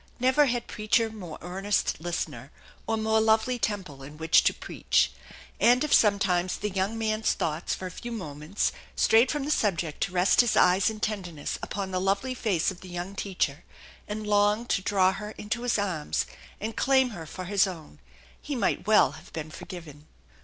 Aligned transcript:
Never 0.19 0.47
had 0.47 0.65
preacher 0.65 1.11
more 1.11 1.37
earnest 1.43 2.01
listener, 2.01 2.51
or 2.87 2.97
more 2.97 3.21
lovely 3.21 3.59
temple 3.59 4.01
in 4.01 4.17
which 4.17 4.43
to 4.45 4.51
preach. 4.51 5.11
And 5.59 5.83
if 5.83 5.93
sometimes 5.93 6.57
the 6.57 6.71
young 6.71 6.97
man's 6.97 7.33
thoughts 7.33 7.75
for 7.75 7.85
a 7.85 7.91
few 7.91 8.11
moments 8.11 8.71
strayed 8.95 9.29
from 9.29 9.43
the 9.45 9.51
subject 9.51 10.01
to 10.01 10.11
rest 10.11 10.41
his 10.41 10.57
eyes 10.57 10.89
in 10.89 11.01
tenderness 11.01 11.59
upon 11.61 11.91
the 11.91 12.01
lovely 12.01 12.33
face 12.33 12.71
of 12.71 12.81
the 12.81 12.89
young 12.89 13.13
teacher, 13.15 13.63
and 14.07 14.25
long 14.25 14.65
to 14.69 14.81
draw 14.81 15.11
her 15.11 15.35
into 15.37 15.61
his 15.61 15.77
arms 15.77 16.25
and 16.59 16.75
claim 16.75 17.11
her 17.11 17.27
for 17.27 17.45
his 17.45 17.67
own, 17.67 17.99
he 18.41 18.55
might 18.55 18.87
well 18.87 19.11
have 19.11 19.31
been 19.33 19.51
forgiven. 19.51 20.07